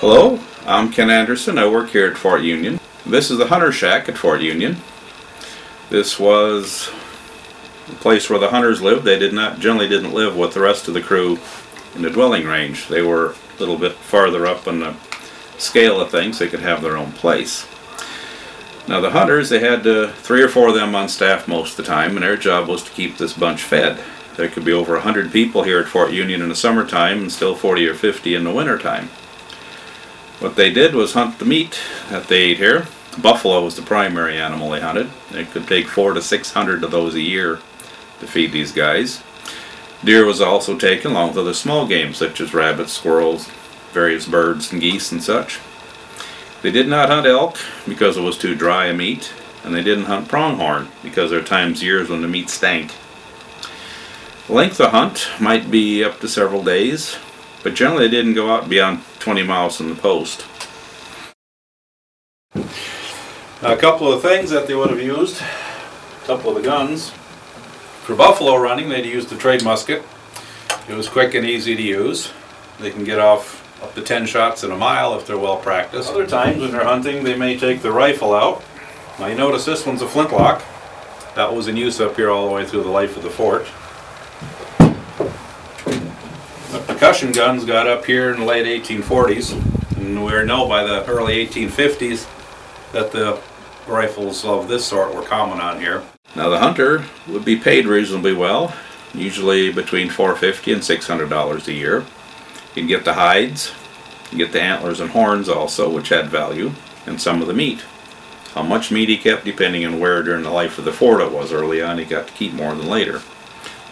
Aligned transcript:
Hello, 0.00 0.38
I'm 0.64 0.92
Ken 0.92 1.10
Anderson. 1.10 1.58
I 1.58 1.66
work 1.66 1.90
here 1.90 2.06
at 2.06 2.16
Fort 2.16 2.42
Union. 2.42 2.78
This 3.04 3.32
is 3.32 3.38
the 3.38 3.48
Hunter 3.48 3.72
Shack 3.72 4.08
at 4.08 4.16
Fort 4.16 4.40
Union. 4.40 4.76
This 5.90 6.20
was 6.20 6.88
the 7.88 7.96
place 7.96 8.30
where 8.30 8.38
the 8.38 8.50
hunters 8.50 8.80
lived. 8.80 9.04
They 9.04 9.18
did 9.18 9.32
not 9.32 9.58
generally 9.58 9.88
didn't 9.88 10.14
live 10.14 10.36
with 10.36 10.54
the 10.54 10.60
rest 10.60 10.86
of 10.86 10.94
the 10.94 11.02
crew 11.02 11.40
in 11.96 12.02
the 12.02 12.10
dwelling 12.10 12.46
range. 12.46 12.86
They 12.86 13.02
were 13.02 13.30
a 13.30 13.58
little 13.58 13.76
bit 13.76 13.94
farther 13.94 14.46
up 14.46 14.68
on 14.68 14.78
the 14.78 14.94
scale 15.56 16.00
of 16.00 16.12
things. 16.12 16.38
They 16.38 16.46
could 16.46 16.60
have 16.60 16.80
their 16.80 16.96
own 16.96 17.10
place. 17.10 17.66
Now 18.86 19.00
the 19.00 19.10
hunters, 19.10 19.48
they 19.48 19.58
had 19.58 19.84
uh, 19.84 20.12
three 20.12 20.42
or 20.42 20.48
four 20.48 20.68
of 20.68 20.76
them 20.76 20.94
on 20.94 21.08
staff 21.08 21.48
most 21.48 21.72
of 21.72 21.78
the 21.78 21.92
time, 21.92 22.12
and 22.12 22.22
their 22.22 22.36
job 22.36 22.68
was 22.68 22.84
to 22.84 22.92
keep 22.92 23.18
this 23.18 23.32
bunch 23.32 23.64
fed. 23.64 24.00
There 24.36 24.48
could 24.48 24.64
be 24.64 24.72
over 24.72 24.94
a 24.94 25.00
hundred 25.00 25.32
people 25.32 25.64
here 25.64 25.80
at 25.80 25.88
Fort 25.88 26.12
Union 26.12 26.40
in 26.40 26.50
the 26.50 26.54
summertime, 26.54 27.18
and 27.18 27.32
still 27.32 27.56
40 27.56 27.88
or 27.88 27.94
50 27.94 28.36
in 28.36 28.44
the 28.44 28.52
wintertime. 28.52 29.10
What 30.40 30.54
they 30.54 30.70
did 30.70 30.94
was 30.94 31.14
hunt 31.14 31.38
the 31.38 31.44
meat 31.44 31.78
that 32.10 32.28
they 32.28 32.42
ate 32.42 32.58
here. 32.58 32.86
Buffalo 33.20 33.64
was 33.64 33.74
the 33.74 33.82
primary 33.82 34.38
animal 34.38 34.70
they 34.70 34.80
hunted. 34.80 35.10
It 35.32 35.50
could 35.50 35.66
take 35.66 35.88
four 35.88 36.12
to 36.14 36.22
six 36.22 36.52
hundred 36.52 36.84
of 36.84 36.92
those 36.92 37.16
a 37.16 37.20
year 37.20 37.56
to 38.20 38.26
feed 38.26 38.52
these 38.52 38.70
guys. 38.70 39.22
Deer 40.04 40.24
was 40.24 40.40
also 40.40 40.78
taken 40.78 41.10
along 41.10 41.30
with 41.30 41.38
other 41.38 41.54
small 41.54 41.88
game 41.88 42.14
such 42.14 42.40
as 42.40 42.54
rabbits, 42.54 42.92
squirrels, 42.92 43.48
various 43.92 44.26
birds 44.26 44.70
and 44.70 44.80
geese 44.80 45.10
and 45.10 45.22
such. 45.22 45.58
They 46.62 46.70
did 46.70 46.86
not 46.86 47.08
hunt 47.08 47.26
elk 47.26 47.58
because 47.88 48.16
it 48.16 48.22
was 48.22 48.38
too 48.38 48.54
dry 48.54 48.86
a 48.86 48.94
meat, 48.94 49.32
and 49.64 49.74
they 49.74 49.82
didn't 49.82 50.04
hunt 50.04 50.28
pronghorn 50.28 50.88
because 51.02 51.30
there 51.30 51.40
are 51.40 51.44
times 51.44 51.82
years 51.82 52.08
when 52.08 52.22
the 52.22 52.28
meat 52.28 52.48
stank. 52.48 52.92
Length 54.48 54.80
of 54.80 54.92
hunt 54.92 55.28
might 55.40 55.68
be 55.70 56.04
up 56.04 56.20
to 56.20 56.28
several 56.28 56.62
days, 56.62 57.16
but 57.62 57.74
generally 57.74 58.06
they 58.06 58.10
didn't 58.10 58.34
go 58.34 58.50
out 58.50 58.68
beyond 58.68 59.02
20 59.20 59.42
miles 59.42 59.76
from 59.76 59.88
the 59.88 59.94
post. 59.94 60.44
Now, 63.60 63.72
a 63.72 63.76
couple 63.76 64.12
of 64.12 64.22
things 64.22 64.50
that 64.50 64.66
they 64.66 64.74
would 64.74 64.90
have 64.90 65.02
used, 65.02 65.40
a 65.40 66.26
couple 66.26 66.50
of 66.50 66.56
the 66.56 66.62
guns. 66.62 67.10
For 68.04 68.14
buffalo 68.14 68.56
running, 68.56 68.88
they'd 68.88 69.04
use 69.04 69.26
the 69.26 69.36
trade 69.36 69.64
musket. 69.64 70.02
It 70.88 70.94
was 70.94 71.08
quick 71.08 71.34
and 71.34 71.44
easy 71.44 71.74
to 71.76 71.82
use. 71.82 72.32
They 72.78 72.90
can 72.90 73.04
get 73.04 73.18
off 73.18 73.64
up 73.82 73.94
to 73.94 74.02
10 74.02 74.26
shots 74.26 74.64
in 74.64 74.70
a 74.70 74.76
mile 74.76 75.18
if 75.18 75.26
they're 75.26 75.38
well 75.38 75.56
practiced. 75.56 76.10
Other 76.10 76.26
times 76.26 76.60
when 76.60 76.70
they're 76.70 76.84
hunting, 76.84 77.24
they 77.24 77.36
may 77.36 77.58
take 77.58 77.82
the 77.82 77.92
rifle 77.92 78.32
out. 78.32 78.62
Now 79.18 79.26
you 79.26 79.34
notice 79.34 79.64
this 79.64 79.84
one's 79.84 80.02
a 80.02 80.08
flintlock. 80.08 80.64
That 81.34 81.52
was 81.52 81.68
in 81.68 81.76
use 81.76 82.00
up 82.00 82.16
here 82.16 82.30
all 82.30 82.48
the 82.48 82.54
way 82.54 82.64
through 82.64 82.84
the 82.84 82.88
life 82.88 83.16
of 83.16 83.22
the 83.22 83.30
fort. 83.30 83.66
The 86.86 86.94
percussion 87.08 87.32
guns 87.32 87.64
got 87.64 87.86
up 87.86 88.04
here 88.04 88.34
in 88.34 88.40
the 88.40 88.44
late 88.44 88.66
1840s, 88.84 89.52
and 89.96 90.22
we 90.22 90.44
know 90.44 90.68
by 90.68 90.84
the 90.84 91.06
early 91.06 91.46
1850s 91.46 92.28
that 92.92 93.12
the 93.12 93.40
rifles 93.86 94.44
of 94.44 94.68
this 94.68 94.84
sort 94.84 95.14
were 95.14 95.22
common 95.22 95.58
on 95.58 95.80
here. 95.80 96.02
Now 96.36 96.50
the 96.50 96.58
hunter 96.58 97.06
would 97.26 97.46
be 97.46 97.56
paid 97.56 97.86
reasonably 97.86 98.34
well, 98.34 98.74
usually 99.14 99.72
between 99.72 100.10
450 100.10 100.70
and 100.70 100.84
600 100.84 101.30
dollars 101.30 101.66
a 101.66 101.72
year. 101.72 102.04
You'd 102.74 102.88
get 102.88 103.06
the 103.06 103.14
hides, 103.14 103.72
you 104.30 104.36
get 104.36 104.52
the 104.52 104.60
antlers 104.60 105.00
and 105.00 105.12
horns 105.12 105.48
also, 105.48 105.88
which 105.88 106.10
had 106.10 106.28
value, 106.28 106.72
and 107.06 107.18
some 107.18 107.40
of 107.40 107.48
the 107.48 107.54
meat. 107.54 107.86
How 108.52 108.62
much 108.62 108.90
meat 108.90 109.08
he 109.08 109.16
kept 109.16 109.46
depending 109.46 109.86
on 109.86 109.98
where 109.98 110.22
during 110.22 110.42
the 110.42 110.50
life 110.50 110.76
of 110.78 110.84
the 110.84 110.92
fort 110.92 111.22
it 111.22 111.32
was. 111.32 111.54
Early 111.54 111.80
on, 111.80 111.96
he 111.96 112.04
got 112.04 112.28
to 112.28 112.34
keep 112.34 112.52
more 112.52 112.74
than 112.74 112.86
later. 112.86 113.22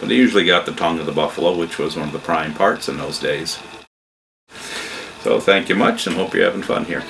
But 0.00 0.10
he 0.10 0.16
usually 0.16 0.44
got 0.44 0.66
the 0.66 0.72
tongue 0.72 0.98
of 0.98 1.06
the 1.06 1.12
buffalo, 1.12 1.56
which 1.56 1.78
was 1.78 1.96
one 1.96 2.06
of 2.08 2.12
the 2.12 2.18
prime 2.18 2.54
parts 2.54 2.88
in 2.88 2.98
those 2.98 3.18
days. 3.18 3.58
So 5.20 5.40
thank 5.40 5.68
you 5.68 5.74
much 5.74 6.06
and 6.06 6.16
hope 6.16 6.34
you're 6.34 6.44
having 6.44 6.62
fun 6.62 6.84
here. 6.84 7.02